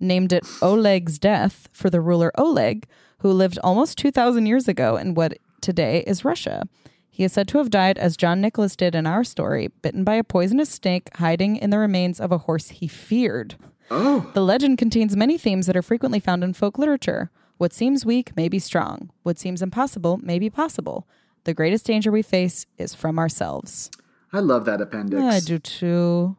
[0.00, 2.86] named it Oleg's death for the ruler Oleg,
[3.24, 6.68] who lived almost 2,000 years ago in what today is Russia.
[7.08, 10.16] He is said to have died, as John Nicholas did in our story, bitten by
[10.16, 13.54] a poisonous snake hiding in the remains of a horse he feared.
[13.90, 17.30] Oh, The legend contains many themes that are frequently found in folk literature.
[17.56, 19.08] What seems weak may be strong.
[19.22, 21.08] What seems impossible may be possible.
[21.44, 23.90] The greatest danger we face is from ourselves.
[24.34, 25.22] I love that appendix.
[25.22, 26.36] I do too.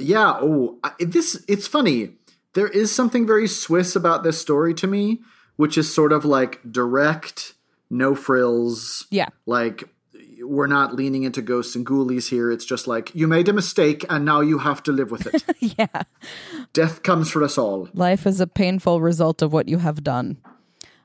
[0.00, 0.38] Yeah.
[0.40, 2.14] Oh, I, this it's funny.
[2.54, 5.20] There is something very Swiss about this story to me,
[5.58, 7.54] which is sort of like direct,
[7.90, 9.06] no frills.
[9.10, 9.26] Yeah.
[9.44, 9.84] Like
[10.40, 12.50] we're not leaning into ghosts and ghoulies here.
[12.52, 15.44] It's just like you made a mistake and now you have to live with it.
[15.78, 16.02] Yeah.
[16.72, 17.88] Death comes for us all.
[17.92, 20.38] Life is a painful result of what you have done.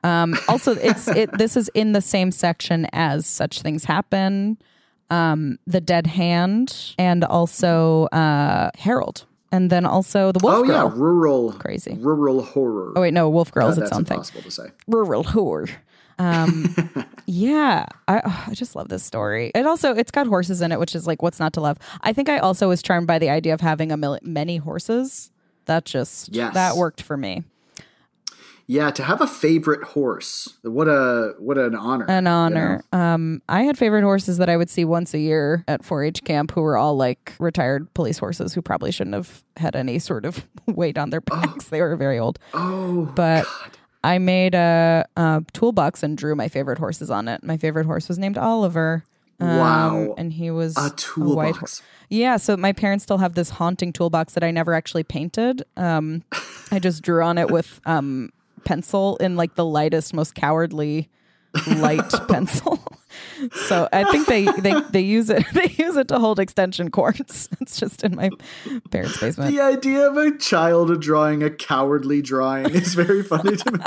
[0.04, 1.36] Um, also, it's it.
[1.36, 4.58] This is in the same section as "Such Things Happen,"
[5.10, 10.74] um, "The Dead Hand," and also uh, "Harold," and then also "The Wolf oh Girl."
[10.76, 11.94] yeah, rural Crazy.
[12.00, 12.92] rural horror.
[12.96, 14.16] Oh wait, no, Wolf Girl is its own thing.
[14.16, 14.68] impossible to say.
[14.86, 15.68] rural horror.
[16.18, 16.74] Um,
[17.26, 19.50] yeah, I oh, I just love this story.
[19.54, 21.78] It also it's got horses in it, which is like what's not to love.
[22.02, 25.30] I think I also was charmed by the idea of having a mil- many horses.
[25.66, 26.54] That just Yes.
[26.54, 27.42] that worked for me.
[28.66, 30.54] Yeah, to have a favorite horse.
[30.62, 32.06] What a what an honor.
[32.08, 32.30] An you know?
[32.34, 32.84] honor.
[32.92, 36.52] Um, I had favorite horses that I would see once a year at 4-H camp,
[36.52, 40.46] who were all like retired police horses who probably shouldn't have had any sort of
[40.66, 41.66] weight on their backs.
[41.68, 42.38] They were very old.
[42.54, 43.46] Oh, but
[44.02, 47.42] I made a, a toolbox and drew my favorite horses on it.
[47.44, 49.04] My favorite horse was named Oliver.
[49.40, 50.14] Um, Wow.
[50.16, 51.58] And he was a white toolbox.
[51.58, 51.82] horse.
[52.08, 55.64] Yeah, so my parents still have this haunting toolbox that I never actually painted.
[55.76, 56.22] Um,
[56.70, 58.30] I just drew on it with um,
[58.64, 61.08] pencil in like the lightest, most cowardly
[61.76, 62.80] light pencil.
[63.66, 67.48] so I think they, they they use it they use it to hold extension cords.
[67.60, 68.30] It's just in my
[68.90, 69.52] parents' basement.
[69.54, 73.78] The idea of a child drawing a cowardly drawing is very funny to me.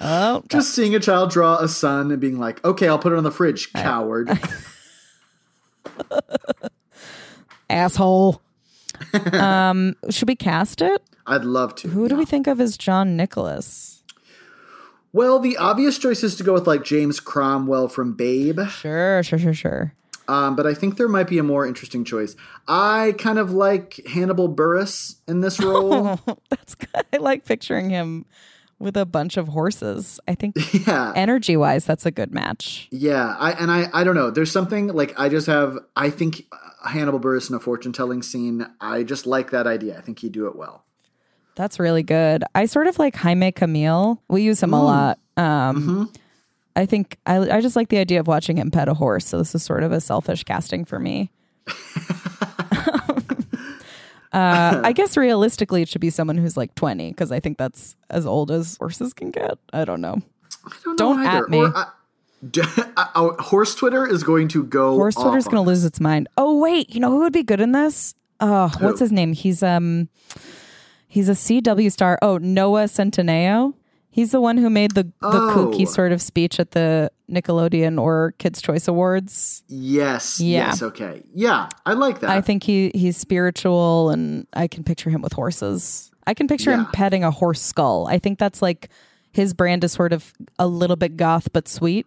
[0.00, 3.16] Oh, Just seeing a child draw a sun and being like, okay, I'll put it
[3.16, 4.30] on the fridge, coward.
[7.70, 8.40] asshole.
[9.32, 11.02] um, should we cast it?
[11.26, 11.88] I'd love to.
[11.88, 12.18] Who do yeah.
[12.18, 14.02] we think of as John Nicholas?
[15.12, 19.38] Well, the obvious choice is to go with like James Cromwell from Babe, Sure, sure,
[19.38, 19.94] sure, sure.
[20.26, 22.34] um, but I think there might be a more interesting choice.
[22.66, 26.18] I kind of like Hannibal Buress in this role.
[26.50, 27.04] That's good.
[27.12, 28.24] I like picturing him
[28.80, 30.18] with a bunch of horses.
[30.26, 30.56] I think
[30.86, 32.88] yeah, energy wise, that's a good match.
[32.90, 33.36] yeah.
[33.38, 34.30] I and I, I don't know.
[34.32, 35.78] There's something like I just have.
[35.94, 38.66] I think uh, Hannibal Buress in a fortune telling scene.
[38.80, 39.96] I just like that idea.
[39.96, 40.84] I think he'd do it well.
[41.56, 42.44] That's really good.
[42.54, 44.18] I sort of like Jaime Camil.
[44.28, 45.18] We use him a lot.
[45.36, 46.12] Um,
[46.76, 49.26] I think I, I just like the idea of watching him pet a horse.
[49.26, 51.30] So this is sort of a selfish casting for me.
[54.32, 57.94] uh, I guess realistically, it should be someone who's like 20 because I think that's
[58.10, 59.58] as old as horses can get.
[59.72, 60.20] I don't know.
[60.66, 61.58] I don't, Don't at me.
[61.58, 61.84] Or, uh,
[62.96, 64.94] uh, uh, horse Twitter is going to go.
[64.94, 66.28] Horse Twitter is going to lose its mind.
[66.36, 66.92] Oh, wait.
[66.92, 68.14] You know who would be good in this?
[68.40, 69.32] Oh, what's his name?
[69.32, 70.08] He's um,
[71.14, 72.18] he's a CW star.
[72.20, 73.74] Oh, Noah Centineo.
[74.10, 75.54] He's the one who made the, the Oh.
[75.72, 79.62] kooky sort of speech at the Nickelodeon or Kids' Choice Awards.
[79.68, 80.40] Yes.
[80.40, 80.66] Yeah.
[80.68, 80.82] Yes.
[80.82, 81.22] Okay.
[81.34, 82.30] Yeah, I like that.
[82.30, 86.10] I think he he's spiritual, and I can picture him with horses.
[86.26, 88.06] I can picture him petting a horse skull.
[88.08, 88.88] I think that's like
[89.32, 92.06] his brand is sort of a little bit goth but sweet.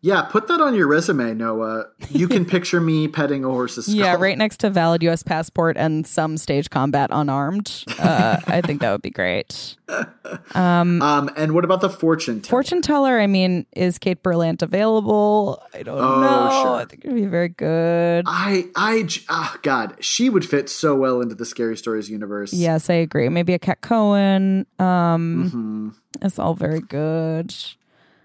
[0.00, 1.86] Yeah, put that on your resume, Noah.
[2.10, 3.96] You can picture me petting a horse's skull.
[3.96, 5.22] Yeah, right next to valid U.S.
[5.22, 7.84] passport and some stage combat unarmed.
[7.98, 9.76] Uh, I think that would be great.
[10.54, 12.42] Um, um, and what about the fortune?
[12.42, 12.50] teller?
[12.50, 13.18] Fortune teller.
[13.18, 15.62] I mean, is Kate Berlant available?
[15.72, 16.62] I don't Oh, know.
[16.62, 16.74] sure.
[16.76, 18.24] I think it'd be very good.
[18.26, 22.52] I, I, j- ah, God, she would fit so well into the Scary Stories universe.
[22.52, 23.30] Yes, I agree.
[23.30, 24.66] Maybe a Cat Cohen.
[24.78, 25.88] Um, Mm-hmm.
[26.26, 27.54] It's all very good.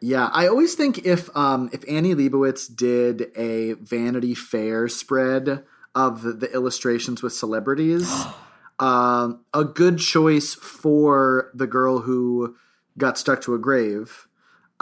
[0.05, 5.63] Yeah, I always think if um if Annie Leibovitz did a Vanity Fair spread
[5.95, 8.11] of the, the illustrations with celebrities,
[8.79, 12.57] um, a good choice for the girl who
[12.97, 14.27] got stuck to a grave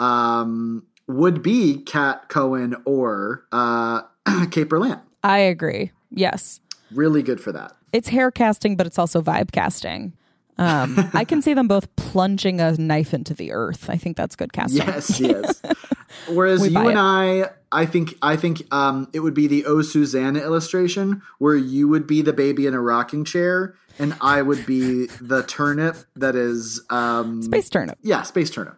[0.00, 4.02] um, would be Cat Cohen or uh,
[4.50, 5.02] Kate Berlant.
[5.22, 5.92] I agree.
[6.10, 6.58] Yes.
[6.90, 7.76] Really good for that.
[7.92, 10.14] It's hair casting, but it's also vibe casting.
[10.58, 13.88] Um, I can see them both plunging a knife into the earth.
[13.88, 14.86] I think that's good casting.
[14.86, 15.62] Yes, yes.
[16.28, 16.96] Whereas you and it.
[16.96, 21.88] I, I think, I think um, it would be the O Susanna illustration where you
[21.88, 26.36] would be the baby in a rocking chair, and I would be the turnip that
[26.36, 27.98] is, um, Space turnip.
[28.02, 28.76] yeah, space turnip.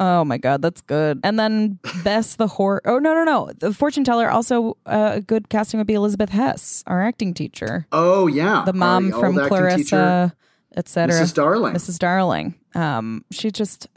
[0.00, 1.18] Oh my god, that's good.
[1.24, 2.78] And then Bess the whore.
[2.84, 3.50] Oh no, no, no.
[3.58, 4.30] The fortune teller.
[4.30, 8.72] Also, uh, a good casting would be Elizabeth Hess, our acting teacher, Oh yeah, the
[8.72, 10.36] mom from acting teacher, Clarissa,
[10.76, 11.14] etc.
[11.14, 11.34] Mrs.
[11.34, 11.74] Darling.
[11.74, 11.98] Mrs.
[11.98, 12.54] Darling.
[12.74, 13.88] Um, she just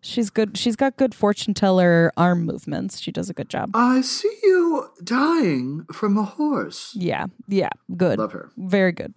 [0.00, 0.56] she's good.
[0.56, 3.00] She's got good fortune teller arm movements.
[3.00, 3.70] She does a good job.
[3.74, 6.92] I see you dying from a horse.
[6.94, 8.18] Yeah, yeah, good.
[8.18, 8.50] Love her.
[8.56, 9.14] Very good.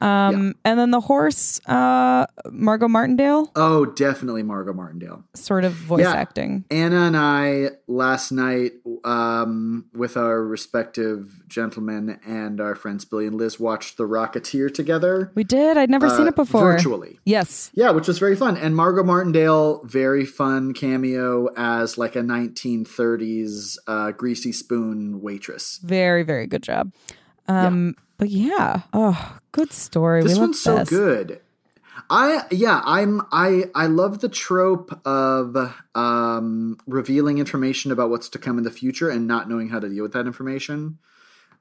[0.00, 5.24] Um, and then the horse, uh, Margot Martindale, Oh, definitely Margot Martindale.
[5.34, 6.12] sort of voice Yeah.
[6.12, 6.64] acting.
[6.70, 8.72] Anna and I last night,
[9.04, 15.32] um, with our respective gentlemen and our friends Billy and Liz, watched The Rocketeer together.
[15.34, 15.76] We did.
[15.76, 16.72] I'd never seen uh, it before.
[16.72, 17.18] virtually.
[17.24, 17.70] Yes.
[17.74, 18.56] Yeah, which was very fun.
[18.56, 25.78] And Margot Martindale, very fun cameo as like a 1930s uh, greasy spoon waitress.
[25.82, 26.92] Very, very good job.
[27.48, 28.82] Um, but yeah.
[28.92, 30.22] Oh, good story.
[30.22, 30.90] This we one's so Bess.
[30.90, 31.40] good.
[32.10, 35.56] I yeah, I'm I I love the trope of
[35.94, 39.88] um revealing information about what's to come in the future and not knowing how to
[39.88, 40.98] deal with that information.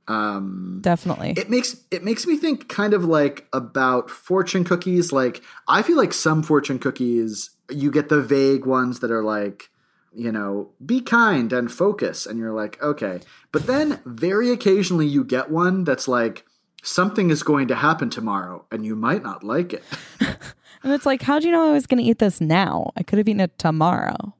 [0.07, 1.33] Um Definitely.
[1.37, 5.97] it makes it makes me think kind of like about fortune cookies like I feel
[5.97, 9.69] like some fortune cookies you get the vague ones that are like
[10.11, 13.19] you know, be kind and focus and you're like, okay.
[13.51, 16.45] But then very occasionally you get one that's like
[16.83, 19.83] something is going to happen tomorrow and you might not like it.
[20.19, 22.91] and it's like, how do you know I was going to eat this now?
[22.95, 24.33] I could have eaten it tomorrow.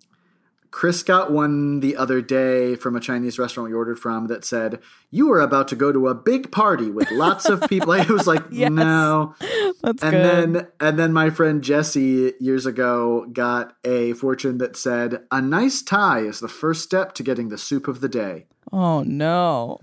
[0.72, 4.80] Chris got one the other day from a Chinese restaurant we ordered from that said,
[5.10, 7.92] You are about to go to a big party with lots of people.
[8.00, 8.70] It was like, Yes.
[8.72, 9.34] no.
[9.82, 10.54] That's And good.
[10.54, 15.82] then and then my friend Jesse years ago got a fortune that said, A nice
[15.82, 18.46] tie is the first step to getting the soup of the day.
[18.72, 19.80] oh no.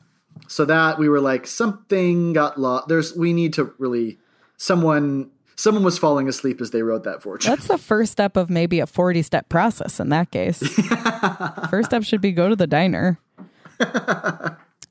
[0.48, 2.88] So that we were like, something got lost.
[2.88, 4.18] There's we need to really
[4.56, 7.50] someone someone was falling asleep as they wrote that fortune.
[7.50, 10.58] That's the first step of maybe a 40 step process in that case.
[11.70, 13.18] first step should be go to the diner.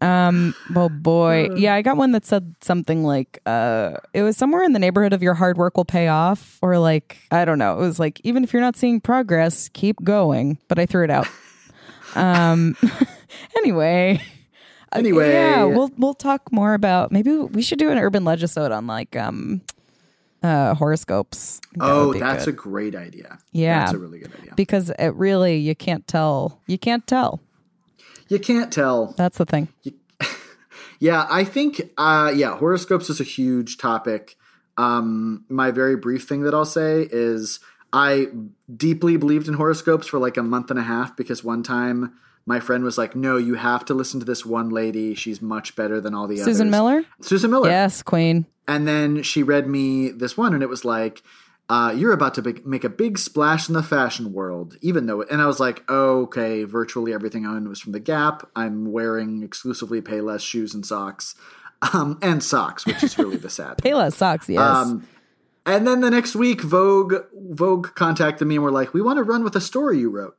[0.02, 1.50] Um, oh boy.
[1.56, 5.14] Yeah, I got one that said something like, uh, it was somewhere in the neighborhood
[5.14, 7.76] of your hard work will pay off, or like, I don't know.
[7.80, 10.60] It was like, even if you're not seeing progress, keep going.
[10.68, 11.28] But I threw it out.
[12.16, 12.78] Um,
[13.58, 14.22] anyway.
[14.96, 15.32] Anyway.
[15.32, 19.16] yeah, we'll we'll talk more about maybe we should do an urban legisode on like
[19.16, 19.62] um
[20.44, 21.60] uh horoscopes.
[21.74, 22.54] That oh, that's good.
[22.54, 23.38] a great idea.
[23.52, 23.80] Yeah.
[23.80, 24.54] That's a really good idea.
[24.56, 26.62] because it really you can't tell.
[26.68, 27.40] You can't tell.
[28.28, 29.14] You can't tell.
[29.18, 29.68] That's the thing.
[31.02, 34.38] Yeah, I think uh yeah, horoscopes is a huge topic.
[34.78, 37.60] Um my very brief thing that I'll say is
[37.92, 38.28] I
[38.76, 42.14] deeply believed in horoscopes for like a month and a half because one time
[42.46, 45.16] my friend was like, "No, you have to listen to this one lady.
[45.16, 47.04] She's much better than all the others." Susan Miller?
[47.22, 47.70] Susan Miller.
[47.70, 48.46] Yes, Queen.
[48.68, 51.24] And then she read me this one, and it was like,
[51.70, 55.24] uh, "You're about to big, make a big splash in the fashion world." Even though,
[55.24, 58.48] and I was like, oh, "Okay, virtually everything I own was from the Gap.
[58.56, 61.36] I'm wearing exclusively Payless shoes and socks,
[61.94, 64.62] um, and socks, which is really the sad." Payless socks, yes.
[64.62, 65.08] Um,
[65.66, 69.24] and then the next week, Vogue Vogue contacted me and were like, "We want to
[69.24, 70.38] run with a story you wrote."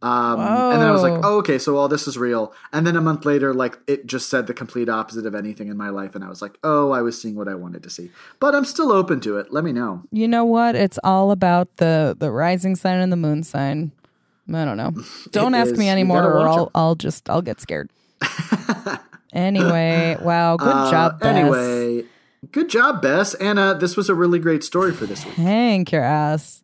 [0.00, 2.52] Um, and then I was like, oh, okay, so all this is real.
[2.72, 5.76] And then a month later, like it just said the complete opposite of anything in
[5.76, 6.14] my life.
[6.14, 8.10] And I was like, oh, I was seeing what I wanted to see.
[8.38, 9.52] But I'm still open to it.
[9.52, 10.04] Let me know.
[10.12, 10.76] You know what?
[10.76, 13.90] It's all about the the rising sign and the moon sign.
[14.54, 14.92] I don't know.
[15.32, 15.78] Don't ask is.
[15.78, 16.70] me anymore, or I'll.
[16.74, 17.90] I'll just I'll get scared.
[19.32, 21.28] anyway, wow, good Uh, job, Bess.
[21.28, 22.04] Anyway,
[22.52, 23.34] good job, Bess.
[23.34, 25.34] Anna, this was a really great story for this week.
[25.34, 26.62] Thank your ass.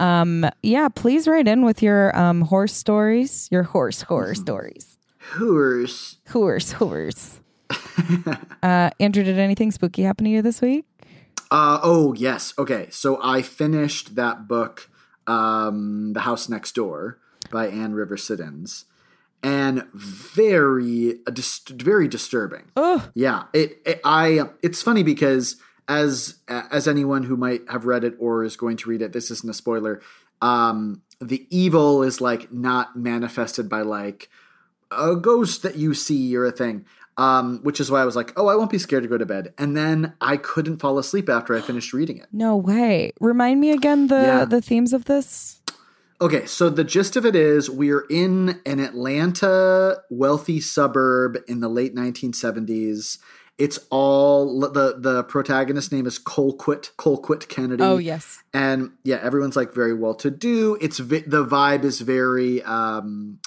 [0.00, 4.96] Um, yeah, please write in with your um horse stories, your horse horror stories.
[5.34, 7.40] Who's Horse horse.
[8.62, 10.84] uh, Andrew, did anything spooky happen to you this week?
[11.50, 12.54] Uh, oh, yes.
[12.58, 12.88] Okay.
[12.90, 14.88] So I finished that book,
[15.26, 17.18] um, The House Next Door
[17.50, 18.86] by Anne Rivers Siddons.
[19.42, 22.70] And very, uh, dis- very disturbing.
[22.76, 24.00] Oh, Yeah, it, it.
[24.04, 24.42] I.
[24.62, 25.56] It's funny because
[25.88, 29.30] as as anyone who might have read it or is going to read it, this
[29.30, 30.00] isn't a spoiler.
[30.42, 34.28] Um, the evil is like not manifested by like
[34.90, 36.84] a ghost that you see or a thing.
[37.18, 39.26] Um, which is why I was like, oh, I won't be scared to go to
[39.26, 39.52] bed.
[39.58, 42.28] And then I couldn't fall asleep after I finished reading it.
[42.32, 43.12] no way.
[43.20, 44.44] Remind me again the Yeah.
[44.46, 45.60] the themes of this.
[46.22, 51.68] Okay, so the gist of it is we're in an Atlanta wealthy suburb in the
[51.68, 53.18] late 1970s.
[53.60, 57.82] It's all the the protagonist name is Colquitt Colquitt Kennedy.
[57.82, 58.42] Oh yes.
[58.54, 60.78] and yeah, everyone's like very well to do.
[60.80, 63.38] It's vi- the vibe is very um,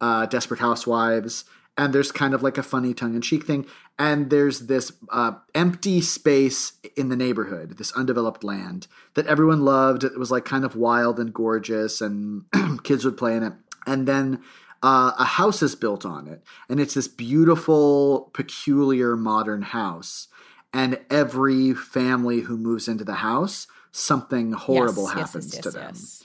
[0.00, 1.44] uh, Desperate Housewives,
[1.78, 3.64] and there's kind of like a funny tongue in cheek thing.
[4.00, 10.02] And there's this uh, empty space in the neighborhood, this undeveloped land that everyone loved.
[10.02, 12.46] It was like kind of wild and gorgeous, and
[12.82, 13.52] kids would play in it.
[13.86, 14.42] And then
[14.82, 20.28] uh, a house is built on it, and it's this beautiful, peculiar modern house.
[20.74, 25.74] And every family who moves into the house, something horrible Yes, happens yes, to yes,
[25.74, 25.94] them.
[25.94, 26.24] yes.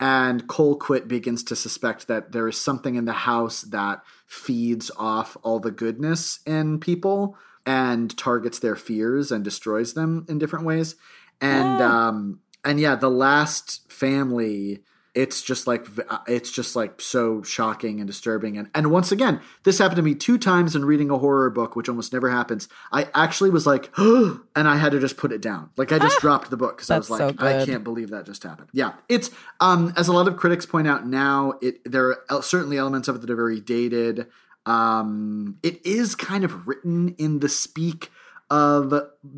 [0.00, 5.36] And Colquitt begins to suspect that there is something in the house that feeds off
[5.42, 7.36] all the goodness in people
[7.66, 10.94] and targets their fears and destroys them in different ways.
[11.40, 14.84] And um and yeah, the last family
[15.14, 18.56] it's just like uh, it's just like so shocking and disturbing.
[18.56, 21.76] And and once again this happened to me two times in reading a horror book
[21.76, 22.68] which almost never happens.
[22.92, 25.70] I actually was like and i had to just put it down.
[25.76, 28.26] Like i just dropped the book because i was like so i can't believe that
[28.26, 28.68] just happened.
[28.72, 29.30] Yeah it's
[29.60, 33.16] um as a lot of critics point out now it there are certainly elements of
[33.16, 34.26] it that are very dated.
[34.66, 38.10] Um it is kind of written in the speak
[38.50, 38.94] of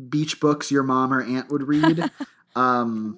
[0.09, 2.11] beach books your mom or aunt would read
[2.55, 3.17] um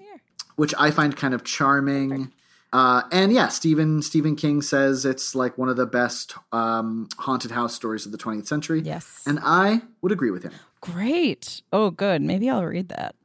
[0.56, 2.32] which I find kind of charming.
[2.74, 7.52] Uh, and yeah, Stephen Stephen King says it's like one of the best um, haunted
[7.52, 8.82] house stories of the 20th century.
[8.84, 9.22] Yes.
[9.28, 10.54] and I would agree with him.
[10.82, 11.62] Great.
[11.72, 12.22] Oh, good.
[12.24, 13.16] Maybe I'll read that.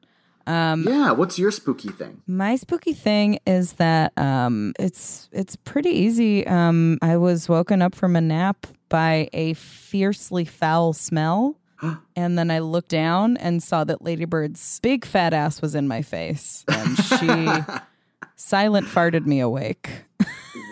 [0.46, 2.22] Um, yeah, what's your spooky thing?
[2.26, 6.46] My spooky thing is that um, it's it's pretty easy.
[6.46, 11.56] Um, I was woken up from a nap by a fiercely foul smell,
[12.16, 16.00] and then I looked down and saw that Ladybird's big fat ass was in my
[16.00, 17.26] face, and she
[18.38, 19.90] silent farted me awake.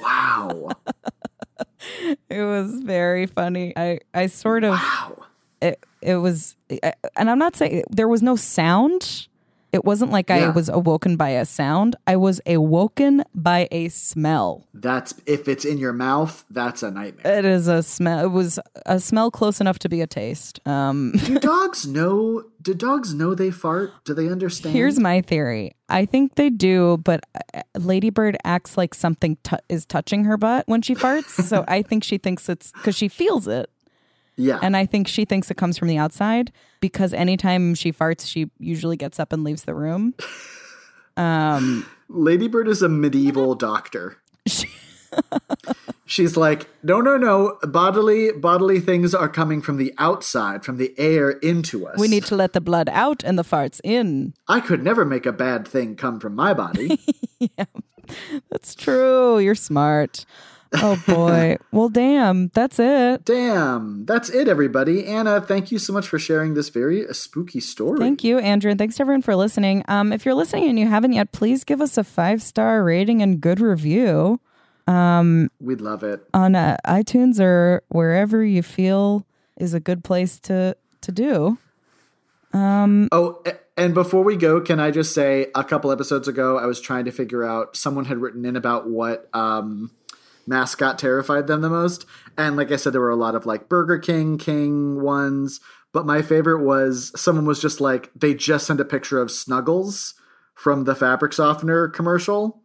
[0.03, 0.71] Wow,
[2.29, 3.73] It was very funny.
[3.77, 5.25] I I sort of wow.
[5.61, 6.57] it it was
[7.17, 9.29] and i'm not saying there was no sound
[9.77, 14.67] it wasn't like i was awoken by a sound i was awoken by a smell
[14.75, 17.39] That's if it's in your mouth, that's a nightmare.
[17.39, 21.13] it is a smell it was a smell close enough to be a taste um
[21.25, 22.45] do dogs know?
[22.67, 23.93] Do dogs know they fart?
[24.05, 24.75] Do they understand?
[24.75, 27.21] here's my theory i think they do but
[27.55, 31.83] uh, ladybird acts like something tu- is touching her butt when she farts so i
[31.83, 33.71] think she thinks it's because she feels it
[34.37, 38.27] yeah, And I think she thinks it comes from the outside because anytime she farts,
[38.27, 40.15] she usually gets up and leaves the room.
[41.17, 44.19] Um, Ladybird is a medieval doctor.
[46.09, 47.59] She's like, no, no, no.
[47.63, 51.99] Bodily, bodily things are coming from the outside, from the air into us.
[51.99, 54.35] we need to let the blood out and the farts in.
[54.47, 57.01] I could never make a bad thing come from my body.
[57.41, 57.65] yeah,
[58.51, 59.39] That's true.
[59.39, 60.25] You're smart.
[60.83, 61.57] Oh boy.
[61.73, 62.49] well, damn.
[62.49, 63.25] That's it.
[63.25, 65.07] Damn, that's it, everybody.
[65.07, 67.99] Anna, thank you so much for sharing this very uh, spooky story.
[67.99, 69.85] Thank you, Andrew, and thanks to everyone for listening.
[69.89, 73.23] Um, if you're listening and you haven't yet, please give us a five star rating
[73.23, 74.41] and good review
[74.89, 76.27] We'd love it.
[76.33, 81.59] on uh, iTunes or wherever you feel is a good place to to do.
[82.53, 83.43] Um, Oh,
[83.77, 87.05] and before we go, can I just say a couple episodes ago, I was trying
[87.07, 89.91] to figure out someone had written in about what um,
[90.47, 93.69] mascot terrified them the most, and like I said, there were a lot of like
[93.69, 95.61] Burger King King ones,
[95.93, 100.15] but my favorite was someone was just like they just sent a picture of Snuggles
[100.55, 102.63] from the fabric softener commercial.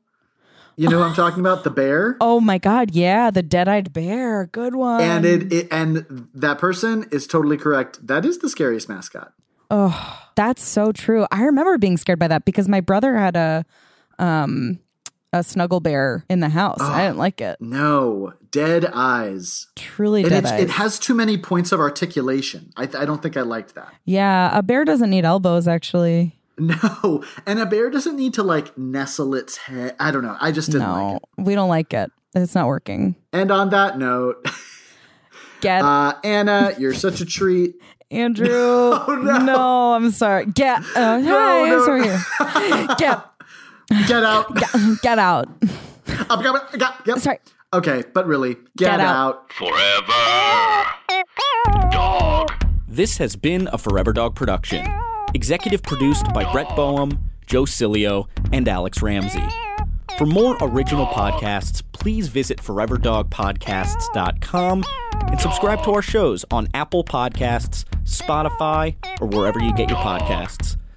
[0.77, 1.63] You know who I'm talking about?
[1.63, 2.17] The bear.
[2.21, 4.47] Oh my god, yeah, the dead-eyed bear.
[4.47, 5.01] Good one.
[5.01, 8.05] And it, it and that person is totally correct.
[8.05, 9.33] That is the scariest mascot.
[9.69, 11.25] Oh, that's so true.
[11.31, 13.65] I remember being scared by that because my brother had a
[14.17, 14.79] um
[15.33, 16.79] a snuggle bear in the house.
[16.81, 17.59] Oh, I didn't like it.
[17.61, 19.67] No, dead eyes.
[19.75, 20.61] Truly and dead eyes.
[20.61, 22.71] It has too many points of articulation.
[22.75, 23.93] I, I don't think I liked that.
[24.05, 26.37] Yeah, a bear doesn't need elbows actually.
[26.57, 29.95] No, and a bear doesn't need to like nestle its head.
[29.99, 30.37] I don't know.
[30.39, 31.43] I just didn't no, like it.
[31.43, 32.11] We don't like it.
[32.35, 33.15] It's not working.
[33.33, 34.45] And on that note,
[35.61, 37.75] get uh, Anna, you're such a treat.
[38.11, 39.37] Andrew, oh, no.
[39.39, 39.93] no.
[39.93, 40.45] I'm sorry.
[40.45, 41.85] Get uh, no, hi, no.
[41.85, 42.95] sorry.
[42.97, 43.30] Get
[44.07, 44.55] get out.
[44.55, 45.49] Get, get out.
[46.29, 46.61] I'm coming.
[46.77, 47.19] Get, get.
[47.19, 47.39] Sorry.
[47.73, 49.47] Okay, but really, get, get out.
[49.49, 49.53] out.
[49.53, 50.83] Forever.
[51.91, 52.51] Dog.
[52.87, 54.85] This has been a Forever Dog production.
[55.33, 59.43] Executive produced by Brett Boehm, Joe Cilio, and Alex Ramsey.
[60.17, 64.83] For more original podcasts, please visit foreverdogpodcasts.com
[65.27, 70.77] and subscribe to our shows on Apple Podcasts, Spotify, or wherever you get your podcasts.